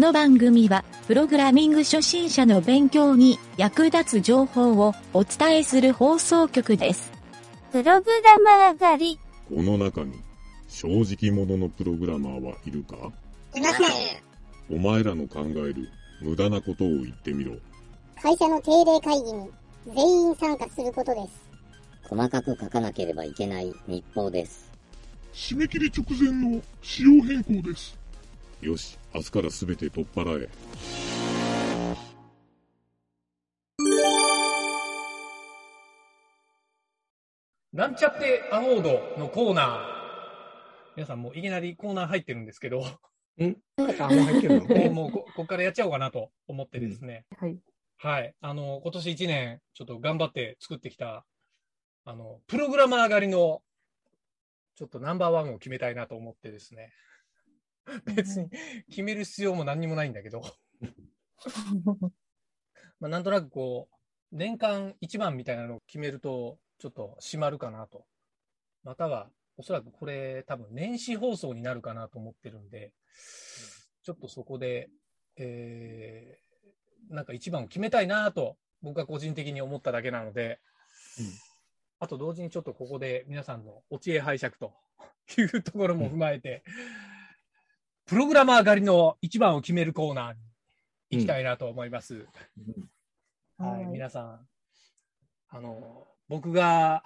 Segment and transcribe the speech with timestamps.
[0.00, 7.12] の番組は、プログラミング初心者の勉強に役立つ情報をお伝えする放送局です。
[7.70, 9.18] プログラマー狩り。
[9.54, 10.14] この中に
[10.68, 12.96] 正直者のプログラマーはいるか？
[13.54, 14.74] いません。
[14.74, 15.90] お前らの考える
[16.22, 17.52] 無駄なことを言ってみろ。
[18.22, 19.50] 会社の定例会議に
[19.94, 22.08] 全員参加することです。
[22.08, 24.70] 細かく書かなければいけない日報です。
[25.34, 27.99] 締め切り直前の仕様変更です。
[28.60, 30.48] よし、明日から全て取っ払え。
[37.72, 40.00] なんちゃってアワードのコーナー。
[40.96, 42.98] 皆さんもういきなりコーナー入ってるんですけど、あ、
[43.38, 44.92] もう入ってるの？
[44.92, 47.24] もうここっからやっちゃおうかなと思ってですね。
[47.38, 47.56] はい。
[47.96, 48.34] はい。
[48.42, 51.24] あの、今年1年、ちょっと頑張って作ってきた、
[52.04, 53.62] あの、プログラマー狩りの、
[54.76, 56.92] ちょっとナンバーワンを決めたいなと思ってですね。
[58.14, 58.50] 別に
[58.88, 60.42] 決める必要も何にもないんだけど、
[63.00, 63.96] まあ、なんとなくこう、
[64.32, 68.06] 年間一番みたいなのを決めると、ちょっと締まるかなと。
[68.84, 72.92] または、おそらくこれ多分年始放送になるかなと思ってるんで、
[74.02, 74.88] ちょっとそこで、
[75.36, 80.60] えー、なんか一番を決めたいなと、僕が個人的に思っただけなので、
[81.98, 84.72] あと同時にちょっとここで皆さんのお知恵拝借と
[85.36, 86.64] いうところも踏まえて、
[88.10, 90.38] プログラマー狩りの一番を決めるコーナーに
[91.10, 92.26] 行きたいなと思います。
[93.56, 94.40] はい、皆さん、
[95.48, 97.04] あの、僕が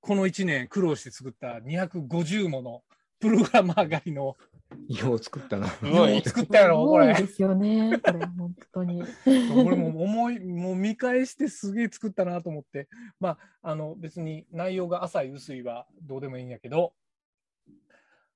[0.00, 2.82] この1年苦労して作った250もの
[3.20, 4.36] プログラマー狩りの
[4.88, 5.68] よう作ったな。
[5.68, 7.14] よう作ったやろ、これ。
[7.14, 9.04] ですよね、これ、本当に。
[9.54, 12.88] 俺も思い、もう見返してすげえ作ったなと思って。
[13.20, 16.92] まあ、あの、別に内容が浅い薄いはどうでもいいんやけど、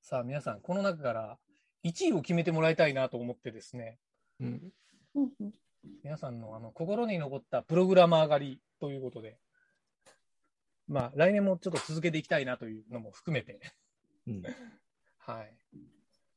[0.01, 1.39] さあ皆さん、この中から
[1.85, 3.99] 1位を決めてもらいたいなと思ってですね、
[4.41, 4.73] うん。
[6.03, 9.39] 皆さんのあの心に残ったプログラマー狩りということで、
[10.87, 13.61] まあ、来年もちょっと続けていきたいなというのも含めて、
[14.27, 14.43] うん。
[15.19, 15.55] はい。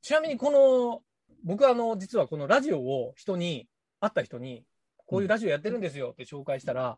[0.02, 1.02] ちなみにこの、
[1.44, 3.68] 僕はあの、実はこのラジオを人に、
[4.00, 4.66] 会った人に、
[5.06, 6.96] こういうラジオやってるんですよって紹介したら、うん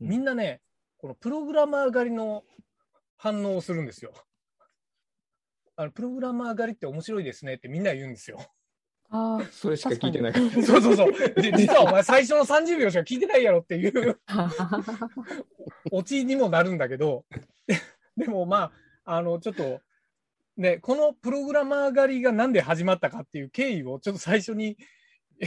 [0.00, 0.62] みんなね、
[0.96, 2.44] このプログラマー狩りの
[3.18, 4.14] 反応をするんですよ。
[5.80, 8.38] あのプログラマー狩りって面白いですねってみんな言うんですよ。
[9.08, 10.50] あそれしか聞いてないから。
[10.62, 11.12] そうそうそう。
[11.40, 14.50] で、実はお前最初の30秒しか聞いてないやろっていうあ。
[15.90, 17.24] オチにもなるんだけど、
[18.14, 18.72] でもま
[19.06, 19.80] あ、あの、ちょっと、
[20.58, 24.76] ね、このプログラマー狩りがなんで始まったかっていう経緯をちょっと最初に、
[25.40, 25.46] え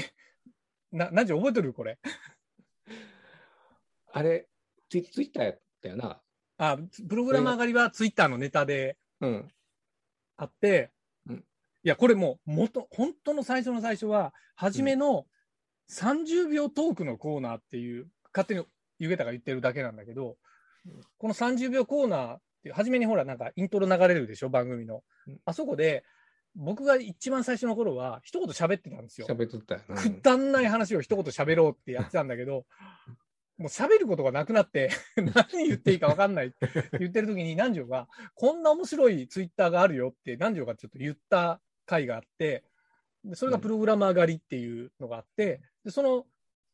[0.91, 2.00] な、何時覚えてるこれ？
[4.11, 4.47] あれ、
[4.89, 6.19] ツイツイッターやったよな。
[6.57, 9.53] あ、プログラマー狩りはツイッターのネタでうん。
[10.38, 10.91] あって、
[11.27, 11.45] うん
[11.85, 15.25] いや、これもう、元、本当の最初の最初は、初めの
[15.89, 18.66] 30秒トークのコーナーっていう、勝手に
[18.99, 20.38] ゆげたが言ってるだけなんだけど、
[21.17, 25.39] この30秒コーナーっていう、初めにほら、なんかイントロ流れるでしょ、番組のうん。
[25.44, 26.05] あそこで、
[26.55, 29.27] 僕が一番最初の頃は、一言喋ってたんですよ。
[29.27, 30.01] 喋っとったよな。
[30.01, 32.65] くだんない話を一言喋ろうってやってたんだけど、
[33.58, 36.69] もう喋ることがなくなって、 何言っていいか分かんないって
[37.00, 42.63] 言ってる時に南條が、こんな面白いツイッターがあるよって南條がちょっと言った回があって、
[43.24, 46.25] でそれがプログラマー狩りっていうのがあって、でその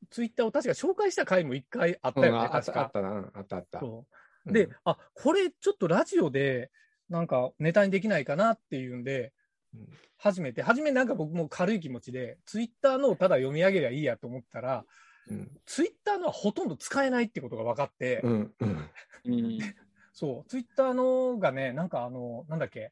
[0.10, 2.66] ツイッターを確か紹介した回も一回あったよね、うんああっ。
[2.66, 3.32] たあったな。
[3.34, 3.80] あったあった。
[3.80, 4.06] そ
[4.48, 6.72] うで、あ、これちょっとラジオで
[7.10, 9.34] なんかネタにできないかなっていうんで、
[9.74, 9.90] うん
[10.22, 14.84] 初めて、初めなんか僕も軽い気持ちで、ツイッターのをただ読み上げりゃいいやと思ったら、
[15.28, 15.52] うん。
[15.66, 18.54] ツイッターのはほとんど使えないってことが分かって、うん。
[18.60, 18.80] うん。
[20.14, 22.92] そう、ツイッターのがね、なんかあの、なんだっけ、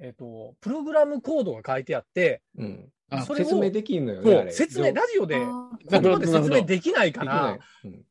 [0.00, 2.92] えっ、と、プログラムコードが書いてあって、うん。
[3.10, 4.52] あそれを説明できんのよね。
[4.52, 7.88] 説明、ラジオであ言葉で説明できないからい、。
[7.88, 8.04] うん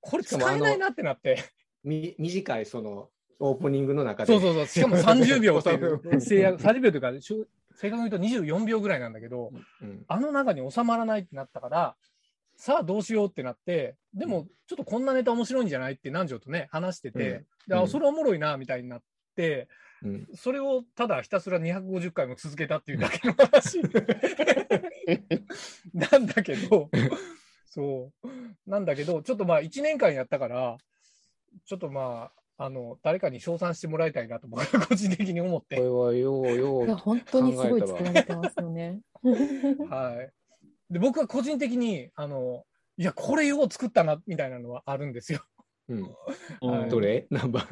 [0.00, 1.44] これ使えないなってなって、
[1.84, 4.32] み短いそのオープニングの中で。
[4.32, 9.52] そうそうそう、しかも30秒っていう う制約、30秒というか、正確に言うと24秒ぐらいなんだけど、
[9.82, 10.04] うん。
[10.08, 11.96] あの中に収まらないってなったから、
[12.60, 19.02] さあどうしようってなって、でもちょっとこんなネタ面白いんじゃないって南條とね、話してて、うんそれおもろいなみたいになっ
[19.34, 19.66] て、
[20.02, 20.28] うん。
[20.34, 23.80] それをただひたすら250回も続けたっていうだけの話
[25.94, 26.90] なんだけど、
[27.64, 28.28] そう。
[28.70, 30.76] なんだけど、ちょっとまあ1年間やったから、
[31.64, 35.82] ちょっとまあ、あの、誰かに称賛してもらいたいなと僕は 個人的に思っこれて。
[35.82, 39.00] はようよういや、本当にすごい作られてますよね。
[39.88, 40.39] はい。
[40.90, 42.64] で、僕は個人的に、あの、
[42.96, 45.40] いや、これよう作ったな、みたいなのはあるんですよ。
[45.88, 46.02] うん。
[46.60, 47.26] はいどれ？
[47.30, 47.64] 何番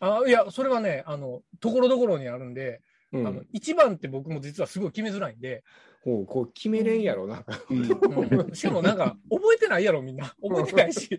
[0.00, 2.80] あいや、それはね、あの、ところどころにあるんで、
[3.12, 5.64] うんあの、1番って僕も実はすごい決めづらいんで、
[6.02, 7.44] ほうこう決めれんやろな。
[7.68, 7.84] うん
[8.54, 10.34] しかもなんか、覚えてないやろ、みんな。
[10.40, 11.18] 覚えてないし。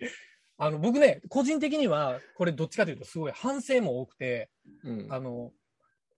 [0.58, 4.50] あの、僕ね、個人的には、これどっちかというと、すごい反省も多くて、
[4.84, 5.52] うんあの、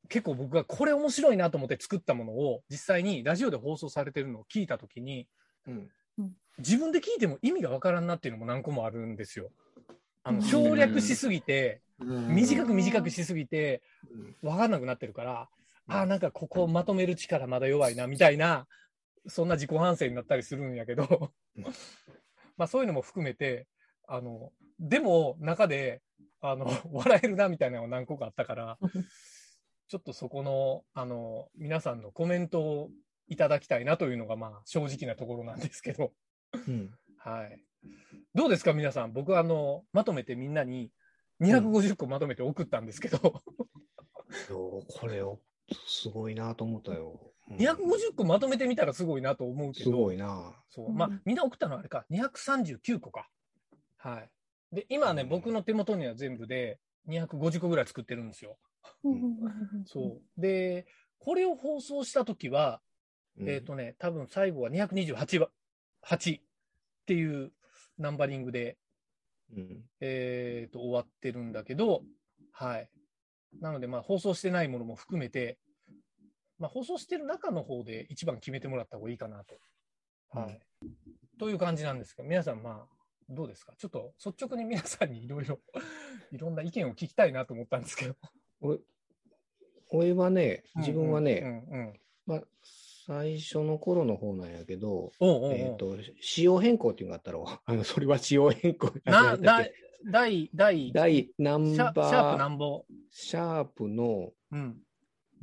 [0.10, 5.28] 結構僕がこれ面白いなと思って作ったものを、実際にラジオで放送されてるのを聞いたときに、
[5.68, 5.90] うん。
[6.60, 9.50] 自分で聞いても意味がわからんなっていうのも何個もあるんですよ。
[10.24, 10.44] あの、うん。
[10.44, 13.82] 省略しすぎて、短く短くししすぎて、
[14.42, 14.50] うん。
[14.50, 15.50] わかんなくなってるから、
[15.88, 18.68] ああ、なんかここまとめる力まだ弱いな、みたいな、
[19.28, 21.32] そんな自己反省になったりするんやけど。
[21.58, 21.64] うん、
[22.58, 23.68] まあそういうのも含めて、
[24.08, 26.02] あの、でも中で、
[26.42, 28.78] あの、笑えるな、みたいなのが何個かあったから、
[29.94, 32.90] ちょっとそこの、あの、皆さんのコメントを
[33.28, 36.14] いただきたいなというのが、まあ正直なところなんですけど、
[36.68, 37.64] うんはい。
[38.34, 39.14] どうですか、皆さん。
[39.14, 40.90] 僕は、あの、まとめてみんなに
[41.44, 43.44] 250個まとめて送ったんですけど、
[44.50, 45.40] よこれを
[45.86, 47.20] すごいなと思ったよ。
[47.52, 50.56] うん250個まとめてみたらすごいなと思うけすど、ごいな。
[50.72, 50.92] そう。
[50.92, 53.30] まあうん、みんな送ったのはあれか、239個か。
[53.98, 54.76] はい。
[54.76, 56.80] で、今はね、うん僕の手元には全部で
[57.10, 58.58] 250個ぐらい作ってるんですよ。
[59.86, 60.42] そう。
[60.42, 60.86] で、
[61.20, 62.82] これを放送したときは、
[63.38, 65.50] うんえっ、とね、多分最後は228は
[66.06, 66.44] 8っ
[67.06, 67.52] ていう
[67.98, 68.78] ナンバリングで、
[69.56, 72.04] うんえっ、と、終わってるんだけど、
[72.52, 72.90] はい。
[73.60, 75.58] なので、まあ、放送してないものも含めて、
[76.60, 79.58] まあ、放送してる中の方で一番決めてもらった方がいいかなと。
[80.30, 80.60] はい。
[81.40, 82.96] という感じなんですけど、皆さん、まあ、
[83.30, 83.74] どうですか？
[83.78, 85.60] ちょっと率直に皆さんにいろいろ、
[86.32, 88.16] いろんな意見を聞きたいなと思ったんですけど。
[88.64, 88.80] 俺
[89.92, 91.94] 俺はね、自分はね、うんうんうん。
[92.26, 92.42] まあ、
[93.06, 97.46] 最初の頃の方なんやけど、おうおうおうえっ、と、仕様変更っていうのがあったろ。
[97.64, 98.92] あの、それは仕様変更。
[99.06, 99.68] な、んだ
[100.06, 102.86] 第、第、シ第ナンャシャープバー、なんぼ。
[103.12, 104.82] シャープのうん。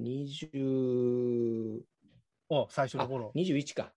[0.00, 1.80] 20、
[2.48, 3.32] お、最初あの頃。
[3.36, 3.92] 21か。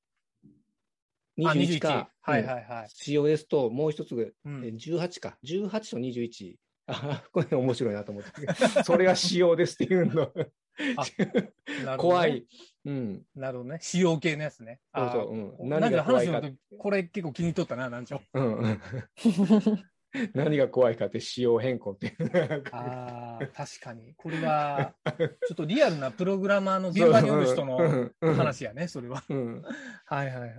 [1.46, 2.12] あ、21か。
[2.22, 2.90] はいはいはい。
[2.90, 4.62] 仕様ですと、もう一つが、うえん。
[4.76, 5.38] 18か。
[5.44, 6.56] 18と21。
[6.88, 8.84] あ、 これ面白いなと思って。
[8.84, 10.32] それが仕様ですっていうの。
[11.98, 12.46] 怖い。。
[12.86, 13.22] うん。
[13.36, 13.80] なるほどね。
[13.82, 14.80] 使用系のやつね。
[14.96, 16.42] そうそううん何が怖いか
[16.78, 18.82] これ結構気に入っとったな、なんちゃうんうん。
[20.34, 22.64] 何が怖いかって仕様変更っていう。
[22.72, 24.14] ああ、確かに。
[24.16, 29.24] これは、ちょっとリアルなプログラマーの現場におる人のの話やね、それは。
[29.28, 29.62] うん。
[30.06, 30.52] はいはいはい。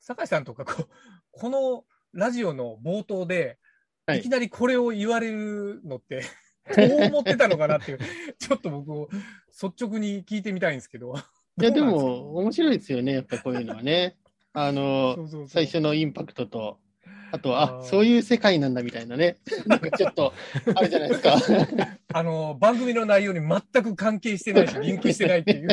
[0.00, 0.88] 酒井さんとかこう、
[1.30, 3.65] このラジオの冒頭で、は
[4.14, 6.22] いいきなりこれを言われるのって、
[6.76, 7.98] どう思ってたのかなっていう、
[8.38, 9.08] ちょっと僕を
[9.50, 11.14] 率直に聞いてみたいんですけど。
[11.60, 14.16] いや、でも、面白いですよね、やっぱこういうのはね。
[14.52, 16.78] あのそ、うそうそう最初のインパクトと、
[17.32, 19.36] あとは、あ、そういう世界なんだみたいなね。
[19.66, 20.32] なんかちょっと、
[20.74, 21.36] あるじゃないですか。
[22.14, 25.68] あの、番組の内容に全く関係してないし、リンクしてないっていう、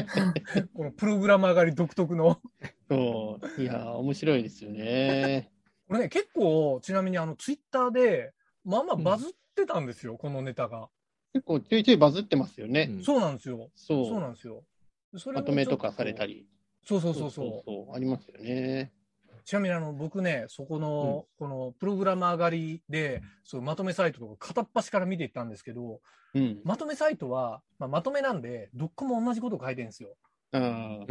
[0.73, 2.41] このプログラマー狩り独特の。
[2.89, 3.61] そう。
[3.61, 5.52] いや、面白いですよね。
[5.93, 8.33] これね、結構、ちなみにあの、ツイッターで、
[8.65, 10.89] まあまあバズってたんですよ、このネタが。
[11.33, 12.89] 結構ちょいちょいバズってますよね。
[13.03, 13.69] そうなんですよ。
[13.75, 14.05] そう。
[14.07, 14.63] そうなんですよ。
[15.15, 16.47] それもまとめとかされたり。
[16.83, 17.47] そうそうそうそう。
[17.47, 18.91] そうそうありますよね。
[19.45, 26.01] ちなみにあの、僕ね、そこの、このプログラマー狩りで、そうまとめサイトとか片っ端から見ていったんですけど、
[26.33, 26.59] うん。
[26.63, 30.17] まとめサイトは、まあ、まとめなんで、どっこも同じこと書いてるんですよ。
[30.53, 31.05] うん。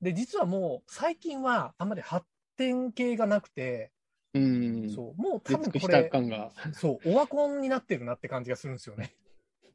[0.00, 2.24] で、実はもう、最近はあんまり発
[2.56, 3.90] 展系がなくて、
[4.34, 4.90] うん。
[4.90, 6.52] そう、もう多分これ、感が。
[6.72, 9.14] そう、オワコンになってるなって感じがするんですよね。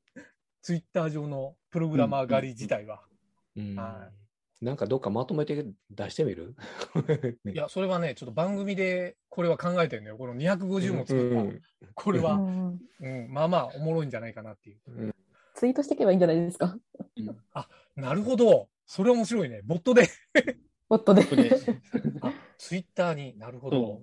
[0.61, 3.01] ツイッター上のプログラマー狩り自体は。
[4.61, 6.55] なんかどっかまとめて出してみる？
[7.45, 10.17] いや、それはね、ちょっと番組でこれは考えてるんだよ。
[10.17, 11.41] この250も作った。
[11.41, 11.61] うん
[11.95, 15.13] これは、うんうん、まあまあおもろいんじゃないかなっていう。
[15.53, 16.77] ツイートしていけばいいんじゃないですか？
[17.95, 18.69] なるほど。
[18.85, 19.61] それ面白いね。
[19.63, 20.09] ボットで。
[20.89, 21.23] ボットで。
[22.57, 24.01] ツイッターになるほどそ。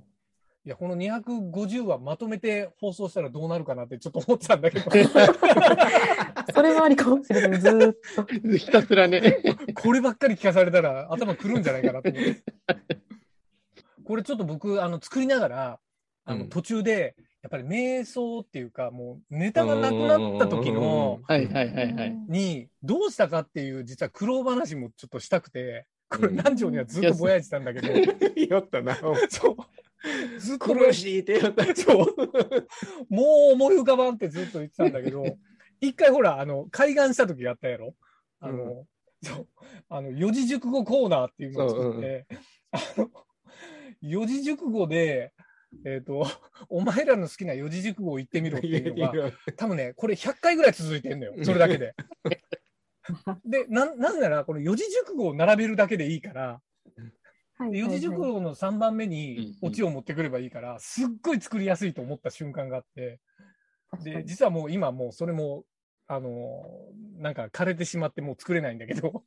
[0.64, 4.90] いや、この250はまとめて放送したらどうなるかなってちょっと思ってたんだけど、
[6.52, 7.61] それはありかもしれない。
[7.61, 8.25] ずーっと。
[8.59, 9.43] ひたすらね。
[9.75, 12.43] こればっかり聞かされたら頭くるんじゃないかなと思って。
[14.05, 15.81] これちょっと僕、あの、作りながら、
[16.25, 22.16] あの、うん途中で、やっぱり瞑想っていうか、もうネタがなくなった時の、はいはいはいはい。
[22.28, 27.88] に、どうしたかっていう、実は苦労話もちょっとしたくて、これうん南條にはずっとぼやいてたんだけど、
[28.48, 28.96] やったな。
[29.28, 29.56] そう。
[30.38, 31.64] ずっと苦しいってやった。
[31.75, 32.06] そう。
[33.08, 35.25] もう思い浮かばんってずっと言ってたんだけど、
[35.80, 37.94] 一回ほら、あの、海岸した時があったやろ
[38.40, 38.86] あの、
[39.22, 39.48] そう、
[39.88, 42.26] あの、四字熟語コーナーっていうのを作って、
[42.70, 43.10] あの、
[44.00, 45.32] 四字熟語で、
[45.84, 46.26] えっ、と、
[46.68, 51.34] お前らの好きな四字熟語を言ってみろっていうのが、多分ね、これ100回ぐらい続いてんのよ。
[51.44, 51.94] それだけで。
[53.44, 56.62] で、なん、なんなら、この四字熟語を並べるだけでいいから、
[57.58, 59.68] はいで四字熟語の3番目うんにうん。
[59.68, 63.20] オチを持ってくればいいから、すっごい作りやすいと思った瞬間があって、
[64.02, 65.64] で、実はもう今もうそれも、
[66.06, 69.25] あのーなんか枯れてしまってもう作れないんだけど、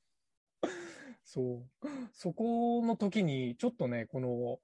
[1.25, 1.87] そう。
[2.13, 4.59] そこの時に、ちょっとね、この、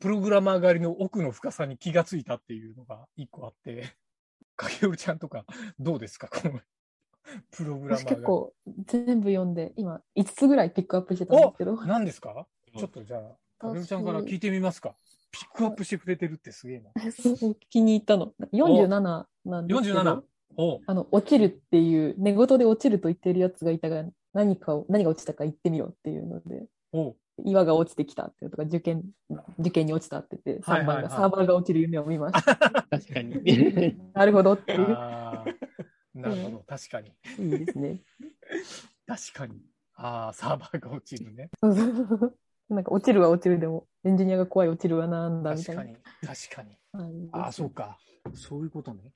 [0.00, 3.96] プログラマー狩りの奥の深さに気がついたっていうのが一個あって、
[4.56, 5.44] 影るちゃんとか
[5.78, 6.28] どうですか？
[6.28, 6.60] この、
[7.50, 8.04] プログラマー私。
[8.06, 8.52] 結構
[8.86, 12.46] 全部読んで、今5つぐらいピックアップしてたんですけど、何ですか？
[12.76, 14.94] ちょっとじゃあ、影るちゃんから聞いてみますか。
[15.30, 17.10] ピックアップしてくれてるってすげえな。
[17.12, 18.32] そう気に入ったの。
[18.52, 18.88] 47
[19.44, 20.22] なんですけど、47。
[20.58, 29.04] おうあの、落ちるっていう、寝言で落ちると言ってるやつがいたが、何かを、何が落ちたか言ってみろっていうので、おう岩が落ちてきたっていうとか、受験、
[29.58, 32.56] 受験に落ちたって言って、3はいはいはい番がサーバーが落ちる夢を見ました。
[32.56, 33.34] 確かに。
[34.14, 34.86] なるほどっていう。
[36.16, 37.12] なるほど、確かに。
[37.38, 38.00] いいですね。
[39.06, 39.60] 確かに。
[39.94, 41.50] ああ、サーバーが落ちるね。
[41.60, 42.38] そうそうそう。
[42.68, 46.36] なんか落ちるは落ちるでも、エンジニアが怖い落ちるはなんだみたいな確かに。
[46.48, 46.78] 確かに。
[47.32, 47.98] ああ、そうか。
[48.34, 49.12] そういうことね。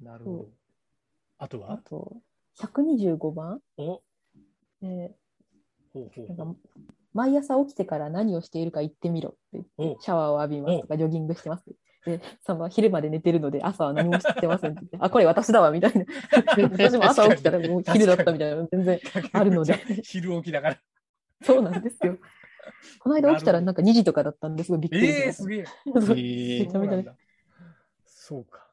[0.00, 0.48] なるほど。
[1.38, 1.72] あとは？
[1.72, 2.16] あと、
[2.54, 3.60] 125番？
[3.78, 4.02] お
[4.82, 5.14] え
[5.92, 6.60] ほうほうーなんか
[7.14, 11.64] 毎朝起きてから何をしているか言ってみろってシャワーを浴びますとか、ジョギングしてます。
[12.06, 16.04] で、その昼まで寝てるので、朝は何もしてませんって言って、あ、これ私だわ、みたいな。
[16.70, 19.00] 私も朝起きたらもう昼だったみたいなの全然
[19.32, 19.74] あるので。
[20.04, 20.78] 昼起きだから。
[21.42, 22.16] そうなんですよ。
[23.00, 25.42] この間起きたらなんか2時とかだったんですごいびっくりしええました。
[25.42, 25.64] すげえ。
[25.64, 27.06] そうえめちゃめちゃね
[28.06, 28.68] そうか。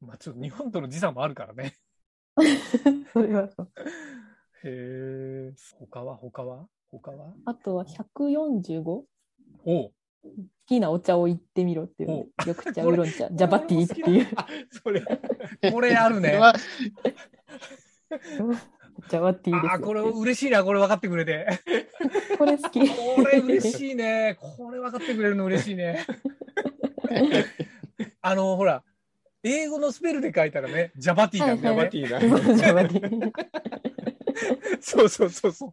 [0.00, 1.74] まあちょっと日本との時差もあるからね。
[3.12, 3.68] それはそう。
[4.64, 5.54] へえ。
[5.78, 6.16] 他は？
[6.16, 6.66] 他は？
[6.90, 7.34] 他は？
[7.46, 8.82] あとは 145?
[8.84, 9.06] 好
[9.64, 9.92] お
[10.24, 10.28] う
[10.66, 14.28] きなお茶を言ってみろっていうので、緑茶、ウーロン茶、ジャバティーっていう。
[14.36, 15.02] あそれ、
[15.70, 16.40] これあるね。
[19.08, 21.46] ジャバティーですよああ、これ嬉しいな、これ分かってくれて。
[22.38, 22.88] これ好き。
[22.88, 24.36] これ嬉しいね。
[24.40, 26.06] これ分かってくれるの嬉しいね。
[28.20, 28.82] あの、ほら、
[29.42, 31.90] 英語のスペルで書いたらね、ジャバティなんだよね。
[31.90, 32.38] ジャバティーだ。
[32.38, 33.32] そ うジャバティー。
[34.80, 35.72] そうそうそうそう。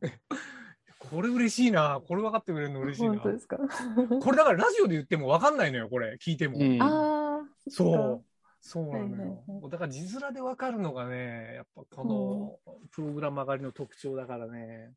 [1.09, 2.01] これ嬉しいな。
[2.07, 3.09] これ分かってくれるの嬉しいな。
[3.11, 3.57] 本当ですか？
[3.57, 6.17] これだからラジオで言っても分かんないのよ、これ。
[6.21, 6.57] 聞いても。
[6.59, 8.25] うんああ、そう。
[8.61, 9.03] そうなのよ。
[9.03, 9.27] はいはい
[9.61, 14.91] はいだから字面で分かるのがね、やっぱこのプログラム上がりの特徴だからね。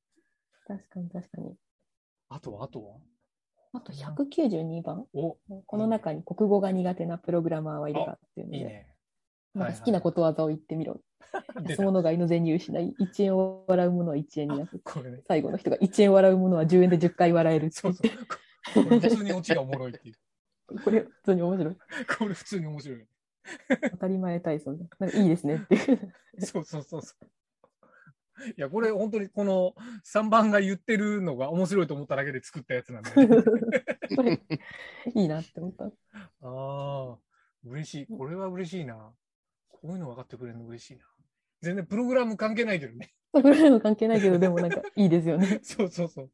[0.66, 1.54] 確かに確かに。
[2.28, 2.96] あとは、あとは？
[3.74, 5.06] あと192番？
[5.14, 8.86] お、この中に国語が苦手なプログラマーはいるかっていうので、いいね。
[9.54, 11.00] なんか好きなことわざを言ってみろ。
[11.62, 14.80] 出安た物買いの銭失い、1円を笑うものは1円になる。
[14.84, 15.22] これね。
[15.26, 18.84] 最後の人が1円笑うものは10円で10回笑えるってそうそう。
[18.84, 20.14] これ普通にオチがおもろいっていう。
[20.84, 21.76] これ普通に面白い。
[22.18, 23.06] これ普通に面白い。
[23.90, 24.84] 当たり前体操で。
[24.98, 26.14] なんかいいですねっていう。
[26.40, 27.28] そうそうそうそう。
[28.48, 29.74] いや、これ本当にこの
[30.04, 33.42] 3番が言ってるのが面白いと思っただけで作ったやつなんで、ね。
[34.16, 34.40] これ、
[35.14, 35.84] いいなって思った。
[35.84, 35.90] あ
[36.42, 37.18] あ、
[37.64, 38.06] 嬉しい。
[38.06, 39.12] これは嬉しいな。
[39.68, 41.04] こういうの分かってくれるの嬉しいな。
[41.62, 43.12] 全然プログラム関係ないけどね。
[43.32, 45.60] プログラム関係ないけど、でもなんかいいですよね。
[45.64, 46.30] そうそうそう。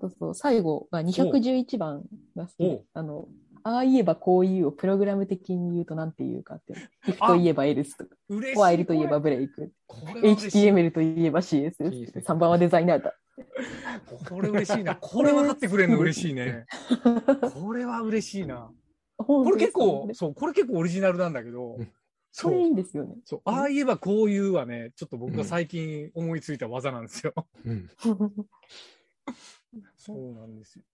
[0.00, 2.04] そうそう最後が211番
[2.36, 3.28] が好きあの、
[3.64, 6.90] ああ言えばこう言うをプログラム的に言うと何て言うかっていう。
[7.08, 8.56] if と言えば else とか、嬉しい。
[8.56, 9.72] while と言えばブレイク。
[10.22, 13.14] HTML と言えば CSS、3番はデザイナーだ。
[14.28, 14.94] これ嬉しいな。
[14.94, 16.66] これ分かってくれるの嬉しいね。
[17.54, 18.70] これは嬉しいな。
[19.16, 21.76] ここれ結構、そう、これ結構オリジナルなんだけど、
[22.42, 22.68] これいそう。
[22.68, 23.16] いんですよね。
[23.24, 27.34] そう、ああ言えばこう言うはね、ちょっと僕が最近思いついた技なんですよ。
[27.64, 27.88] うん
[29.96, 30.84] そうなんですよ。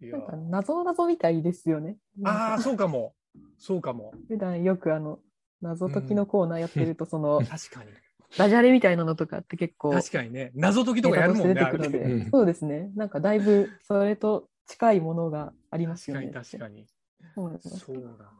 [0.00, 1.96] いやなんか謎謎みたいですよね。
[2.24, 3.14] ああ、そうかも。
[3.58, 4.12] そうかも。
[4.28, 5.20] 普段よくあの、
[5.60, 7.90] 謎解きのコーナーやってると、その、確かに。
[8.36, 10.50] ダジャレみたいなのとかって結構、確かにね。
[10.54, 11.54] 謎解きとかやるもんね。
[11.54, 12.90] ネタとして出てくるので、うんそうですね。
[12.96, 16.38] なんかだいぶそれと近いものがあります確かよね。
[16.38, 16.86] に確かに。
[17.34, 18.32] そうなんですそうだ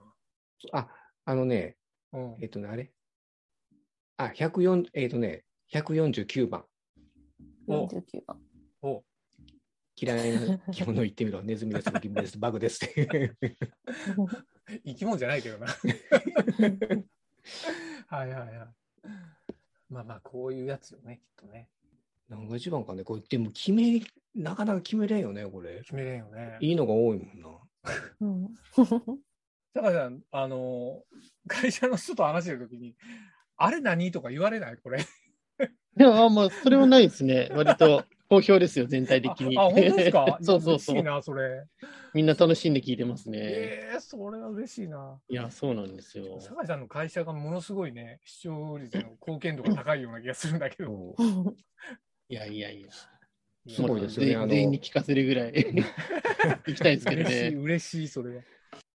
[0.73, 0.89] あ、
[1.25, 1.82] あのね、な。
[2.13, 2.91] うんえっとね、あれ？
[4.19, 6.65] あ、104、えっとね、149番。
[7.67, 8.41] お49番。
[8.83, 9.05] お
[9.97, 11.43] 嫌いな 着物言ってみろ。
[11.43, 13.37] ネズミです、ギムです、バグですって。
[14.85, 15.67] 生き物じゃないけどな。
[18.09, 18.69] はいはいはい。
[19.89, 21.69] まあまあ、こういうやつよね、きっとね。
[22.29, 24.01] 何が一番かね、これ、でも決め、
[24.35, 25.81] なかなか決めれんよね、これ。
[25.81, 26.57] 決めれんよね。
[26.61, 27.61] いいのが多いもんな。
[28.21, 28.55] うん
[29.75, 31.03] だから、あの、
[31.49, 32.95] 会社の人と話してるときに、
[33.57, 34.77] あれ何とか言われない？
[34.77, 35.05] これ。
[35.97, 37.51] でも、まあ、それはないですね。
[37.53, 39.59] 割と好評ですよ、全体的に。
[39.59, 40.39] あ、あ本当ですか？
[40.43, 41.03] そうそうそう嬉しい。
[41.03, 41.65] な、それ。
[42.15, 43.39] みんな楽しんで聞いてますね。
[43.41, 45.19] ええそれは嬉しいな。
[45.29, 46.41] いや、そうなんですよ。
[46.41, 51.15] 酒井さんの会社がものすごいね、視聴率の貢献度が高いような気がするんだけど。
[52.29, 52.89] いやいやいや。
[53.69, 54.35] すごいですよね。
[54.35, 55.53] あの全全員に聞かせるぐらい
[56.67, 57.57] 行きたいですけど嬉しい、ね。
[57.59, 58.43] 嬉しい、それは。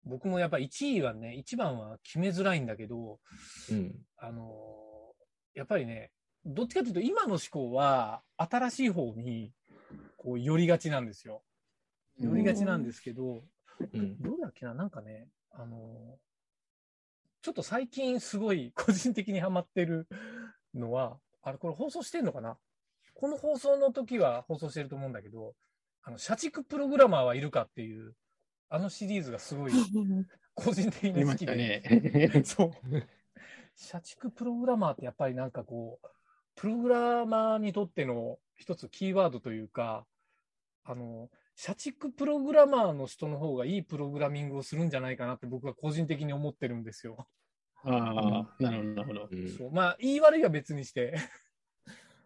[0.05, 3.19] 僕もやっぱ1位はね、1番は決めづらいんだけど、
[3.71, 3.95] うん。
[4.17, 6.11] あのーやっぱりね、
[6.45, 9.53] どっちかというと今の思考は新しい方に
[10.17, 11.43] こう寄りがちなんですよ。
[12.19, 13.43] 寄りがちなんですけど、
[13.93, 14.17] うん。
[14.19, 15.79] どうだっけな、なんかね、あのー
[17.43, 20.07] ちょっと最近すごい個人的にハマってる
[20.73, 22.57] のは、あれこれ放送してんのかな？
[23.13, 25.53] この放送の時は放送してると思うんだけど、
[26.03, 28.15] あの、社畜プログラマーはいるかっていう、
[28.73, 29.71] あのシリーズがすごい
[30.55, 31.55] 個人的に好きで。
[31.55, 32.31] ね。
[32.43, 32.71] そう。
[33.75, 36.07] 社畜プログラマーってやっぱりなんかこう、
[36.55, 40.07] プログラマーにとっての一つキーワードというか、
[40.85, 47.27] あの、社畜プログラマーの人の方がいいプログラミングをするんじゃないかなって僕は個人的に思ってるんですよ。
[47.83, 49.29] ああ、なるほど、なるほど。
[49.31, 51.13] うんそうまあ、言い悪いは別にして。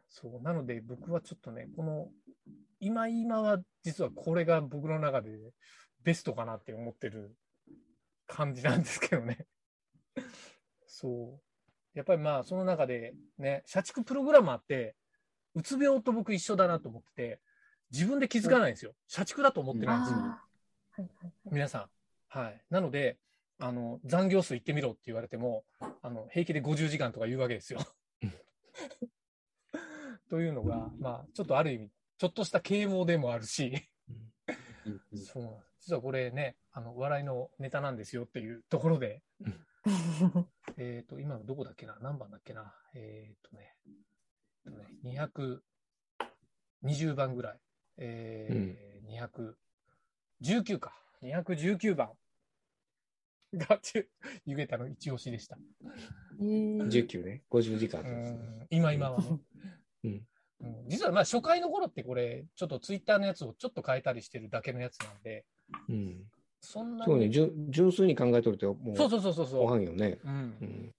[0.08, 0.42] そう。
[0.42, 2.10] なので僕はちょっとね、この、
[2.80, 5.52] 今今は実はこれが僕の中で
[6.08, 7.36] ベストかなって思ってる
[8.28, 9.46] 感じなんですけどね。
[10.88, 11.98] そう。
[11.98, 14.96] やっぱりまあ、その中でね、社畜プログラマーって、
[15.54, 17.42] うつ病と僕一緒だなと思ってて、
[17.92, 18.94] 自分で気づかないんですよ。
[19.06, 20.18] 社畜だと思ってないんですよ。
[20.18, 21.90] あーはいはいはい皆さん。
[22.30, 22.62] はい。
[22.70, 23.18] なので、
[23.60, 25.66] あの、残業数行ってみろって言われても、
[26.02, 27.82] あの、平気で50時間とか言うわけですよ。
[30.30, 33.90] というのが、まあ、ちょっとある意味、ちょっとした啓蒙でもあるし、
[35.14, 35.67] そうなんです。
[35.88, 39.22] 実はこれね、あの、笑いのネタなんですよっていうところで、
[40.76, 41.98] えっと、今どこだっけな？
[42.02, 42.74] 何番だっけな？
[42.94, 43.74] えっ、とね、
[44.66, 45.22] えっとね、
[46.92, 47.60] 220番ぐらい。
[48.00, 48.98] えー
[50.44, 50.94] 219か。
[51.24, 52.10] 219番。
[53.54, 54.10] が、ちゅ
[54.46, 55.58] ゆげたの一押しでした。
[56.42, 57.44] えー19ね。
[57.50, 58.36] 50時間うです
[58.72, 59.40] 今今はね。
[60.04, 60.28] うん。
[60.60, 60.90] うん。
[60.90, 65.46] 実はまあ初回の頃ってこれ、ちょっとツイッターのやつをちょっと変えたりしてるだけのやつなんで、
[65.90, 66.24] うん。
[66.60, 67.32] そんなそうね、に。
[67.32, 69.80] 純純粋に考えとると、もう、そうそうそうそうごそう。
[69.80, 70.20] 飯よね。
[70.24, 70.66] うんう。
[70.66, 70.96] ん。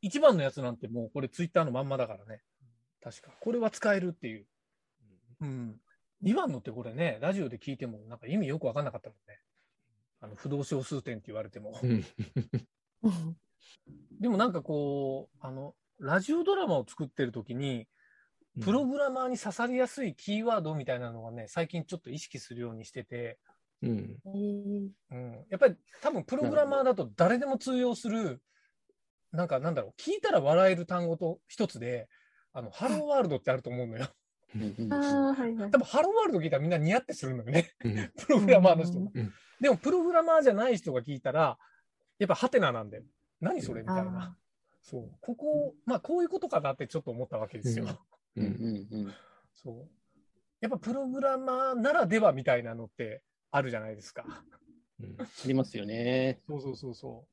[0.00, 2.42] 一番のやつなんてもうこれツイッターのまんまだからね。
[3.02, 3.30] 確か。
[3.40, 4.46] これは使えるっていう。
[5.40, 5.80] うん。
[6.22, 9.40] 2番のってこれね、ラジオで聞いてもなんか意味よくわかんなかったもんね。
[10.20, 11.78] あの、不動小数点って言われても。
[11.82, 12.04] うん。
[14.20, 17.86] でもなんかこう、あの、ラジオドラマを作ってる時に、
[18.60, 23.38] プログラマーに刺さりやすいキーワードみたいなのがね、最近ちょっと意識するようにしてて、
[23.82, 24.18] うん。
[24.26, 28.42] えーうん、やっぱり多分プログラマーだと誰でも通用する、
[29.32, 32.08] なんかなんだろう、聞いたら笑える単語と一つで、
[32.52, 34.08] あの、ハローワールドってあると思うのよ。
[34.90, 35.70] ああ、はいはい。
[35.70, 37.70] 多分ハローワールド聞いたらみんなニヤってするのよね。
[37.84, 39.32] うんプログラマーの人がうん。
[39.60, 41.58] でもプログラマーじゃない人が聞いたら、
[42.18, 43.04] やっぱハテナなんだよ。
[43.40, 43.82] 何それ？
[43.82, 44.36] みたいなあ。
[44.80, 45.10] そう。
[45.20, 47.84] ここ、まあこういうことかなってちょっと思ったわけですよ。
[48.36, 49.14] ううんんうんうん
[49.54, 49.88] そう。
[50.60, 54.24] やっぱプログラマーならではみたいなのってあるじゃないですか。
[55.00, 56.40] うんありますよね。
[56.48, 57.24] そうそうそうそ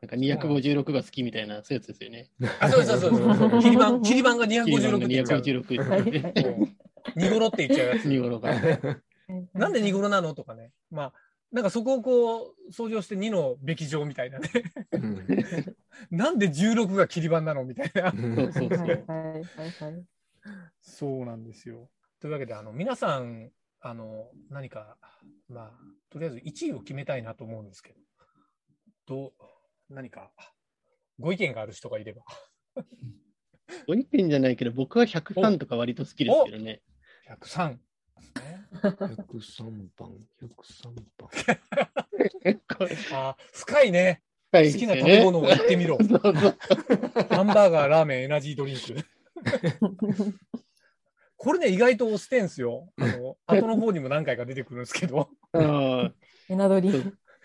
[0.00, 2.30] なんか256が好きみたいな、そういうやつですよね。
[2.40, 2.46] う。
[2.60, 3.50] あ、そうそうそうそう。
[3.60, 5.40] 切り板、切り板がキリバン256がって言っちゃう。
[5.40, 8.04] 256はいではいそうニゴロって言っちゃうやつ。
[8.06, 8.50] ニゴロが。
[9.54, 10.72] なんでニゴロなのとかね。
[10.90, 11.12] まあ、
[11.52, 14.50] なんかそこをこう、掃除をして2のべき上みたいなね。
[14.92, 15.76] うん
[16.10, 18.10] なんで16が切り板なのみたいな。
[18.12, 18.86] そうそうそう。
[18.86, 20.04] はいはいはいはい。
[20.80, 21.88] そうなんですよ。
[22.20, 23.50] というわけで、あの、皆さん、
[23.88, 24.96] あの、何か、
[25.48, 25.72] まあ、
[26.10, 27.98] とりあえず1位を決めたいなと思うんですけど、
[29.06, 30.32] どう、何か、
[31.18, 32.22] ご意見がある人がいれば。
[33.86, 36.82] ご意見じゃないけど、僕は103とか割と好きですけどね。
[37.28, 37.78] 103
[38.34, 38.66] ですね。
[38.76, 41.30] 103番、103番。
[43.12, 44.22] あー深いね。
[44.52, 45.98] 好好きな食べ物を言ってみろ。
[46.02, 46.32] そうそう。
[47.30, 48.82] ハンバーガー、ラーメン、エナジードリンク。
[51.36, 52.88] これね、意外と押してんすよ。
[52.98, 55.28] あの、後の方にも何回か出てくるんですけど。
[55.52, 56.12] あ
[56.48, 56.90] エナドリ。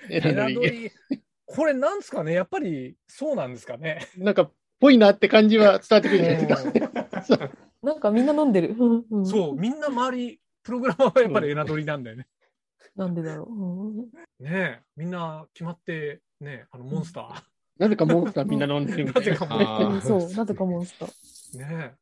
[0.10, 0.92] エエナナドリ
[1.46, 2.34] これなんですかね？
[2.34, 4.08] やっぱりそうなんですかね？
[4.18, 4.50] なんか、
[4.80, 6.56] ぽいなって感じは伝わってくるじゃないで
[7.24, 7.50] すか。
[7.84, 8.76] なんかみんな飲んでる。
[8.80, 12.28] うんうんそう、みんな周り、プログラマーはやっぱりエナドリなんだよね。
[12.96, 13.54] なんでだろう。
[13.54, 17.44] うんねえ、みんな決まって、ねあの、モンスター。
[17.78, 19.32] なぜかモンスターみんな飲んでるみたいな。
[19.32, 21.60] なぜかモンあーそう、なぜかモンスター。
[21.60, 22.01] ねえ。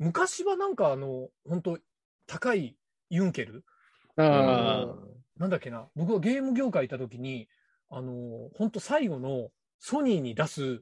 [0.00, 1.78] 昔はなんかあの、本当
[2.26, 2.74] 高い
[3.10, 3.64] ユンケル？
[4.16, 4.86] あ
[5.38, 7.48] なんだっけな、僕はゲーム業界いた時に、
[7.90, 10.80] あの、本当最後のソニーに出す、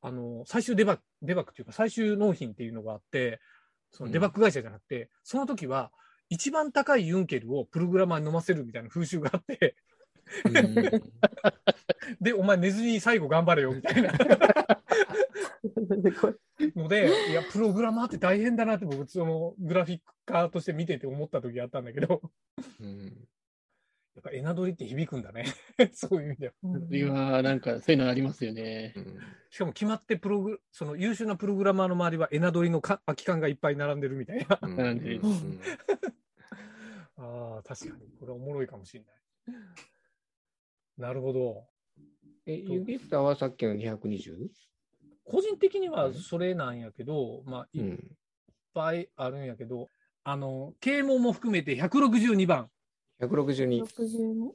[0.00, 3.38] あの、最終デバッグ、デバッグっていうか最終納品っていうのがあって、
[3.90, 5.92] そのデバッグ会社じゃなくて、その時は
[6.30, 9.76] 一番高いユンケルをプログラマーに飲ませるみたいな風習があって、
[12.20, 14.12] で、お前寝ずに最後頑張れよみたいな
[16.76, 22.20] ので、いや、プログラマーって大変だなって僕、そのグラフィックカーとして見てて思った時あったんだけど、
[24.14, 25.46] やっぱエナドリって響くんだね。
[25.92, 26.54] そういう意味では。
[26.90, 26.98] い
[27.36, 28.94] やなんかそういうのありますよね。
[29.50, 34.58] しかも決まってプログ、その優秀なプログラマーの周りはエナドリのか空き缶がいっぱい並んでるみたいな。
[34.62, 34.98] 並ん。
[35.02, 35.20] でる
[37.16, 38.08] ああ、確かに。
[38.18, 39.14] これおもろいかもしれない。
[40.96, 41.66] なるほど。
[42.46, 44.48] え、ユゲッターはさっきの 220?
[45.24, 47.96] 個人的にはそれなんやけど、まあ、いっ
[48.74, 49.88] ぱいあるんやけど、
[50.22, 52.70] あの、啓蒙も含めて162番。
[53.20, 53.84] 162。
[53.84, 54.50] 62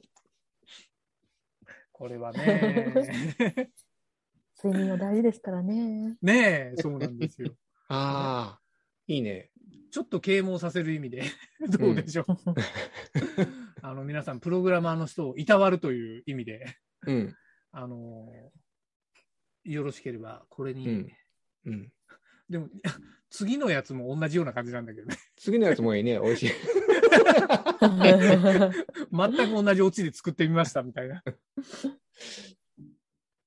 [1.92, 3.70] これはね。
[4.62, 6.16] 睡眠は大事ですからね。
[6.20, 7.54] ねえ、そうなんですよ。
[7.88, 8.60] ああ、
[9.06, 9.50] いいね。
[9.90, 11.24] ちょっと啓蒙させる意味で、
[11.78, 12.26] どうでしょう。
[13.82, 16.66] あの、皆さん、プログラマーの人をいたわるという意味で、
[17.06, 17.34] うん。
[17.72, 18.52] あの、
[19.64, 21.12] よろしければ、これに、うん。
[21.66, 21.92] うん。
[22.48, 22.68] でも、
[23.30, 25.16] 次のやつも同じような感じなんだけどね。
[25.36, 26.18] 次のやつもいいね。
[26.18, 26.50] 美味しい。
[27.80, 31.22] 全く同じオチで作ってみましたみたいな。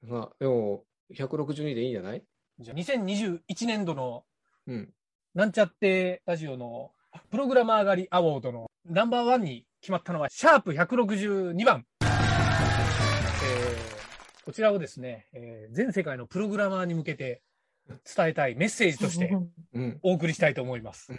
[0.04, 2.24] まあ、でも、162でいいんじゃない？
[2.60, 4.26] じゃあ、2021年度の、
[4.68, 4.94] うん。
[5.34, 6.94] なんちゃってラジオの
[7.32, 11.86] プログラマー上がりアワードのナンバーワンに決まったのは、シャープ162番。
[12.02, 13.93] えー
[14.46, 17.42] こちらをですね、えー全世界のプログラマーに向けて
[18.16, 19.36] 伝えたいメッセージとして
[19.74, 20.00] うん。
[20.04, 21.14] お送りしたいと思います。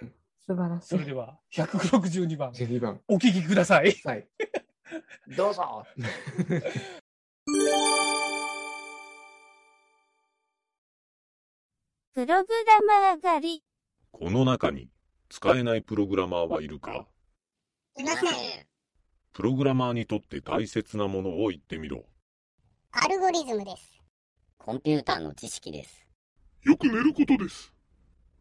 [0.46, 0.88] 素晴らしい。
[0.88, 3.00] それでは、162番、2番。
[3.08, 3.92] お聞きください。
[4.04, 4.26] はい。
[5.36, 5.84] どうぞ
[12.12, 13.64] プログラマー狩り。
[14.12, 14.88] この中に
[15.30, 17.08] 使えないプログラマーはいるか？
[17.98, 18.66] いません。
[19.32, 22.04] プログラマーにとって大切なものを言ってみろ。
[22.96, 24.00] アルゴリズムです。
[24.56, 26.06] コンピューターの知識です。
[26.62, 27.72] よく寝ることです。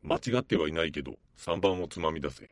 [0.03, 2.51] 間違ってはいないけど、3番をつまみ出せ。